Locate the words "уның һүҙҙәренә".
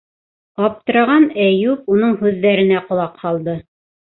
1.97-2.83